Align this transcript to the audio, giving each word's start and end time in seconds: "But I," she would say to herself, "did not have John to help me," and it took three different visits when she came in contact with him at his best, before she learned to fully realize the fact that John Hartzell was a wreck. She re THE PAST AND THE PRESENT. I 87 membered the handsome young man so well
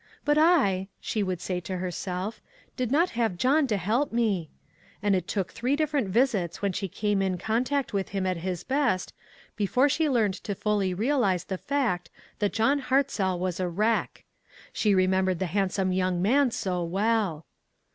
"But 0.25 0.39
I," 0.39 0.87
she 0.99 1.21
would 1.21 1.39
say 1.41 1.59
to 1.59 1.77
herself, 1.77 2.41
"did 2.75 2.91
not 2.91 3.11
have 3.11 3.37
John 3.37 3.67
to 3.67 3.77
help 3.77 4.11
me," 4.11 4.49
and 5.03 5.15
it 5.15 5.27
took 5.27 5.51
three 5.51 5.75
different 5.75 6.07
visits 6.09 6.59
when 6.59 6.73
she 6.73 6.87
came 6.87 7.21
in 7.21 7.37
contact 7.37 7.93
with 7.93 8.09
him 8.09 8.25
at 8.25 8.37
his 8.37 8.63
best, 8.63 9.13
before 9.55 9.87
she 9.89 10.09
learned 10.09 10.33
to 10.43 10.55
fully 10.55 10.91
realize 10.95 11.43
the 11.43 11.55
fact 11.59 12.09
that 12.39 12.51
John 12.53 12.79
Hartzell 12.79 13.37
was 13.37 13.59
a 13.59 13.69
wreck. 13.69 14.25
She 14.73 14.95
re 14.95 15.05
THE 15.05 15.09
PAST 15.11 15.19
AND 15.19 15.27
THE 15.27 15.35
PRESENT. 15.35 15.41
I 15.43 15.45
87 15.65 15.89
membered 15.91 15.91
the 15.91 15.91
handsome 15.91 15.91
young 15.93 16.21
man 16.27 16.49
so 16.49 16.83
well 16.83 17.45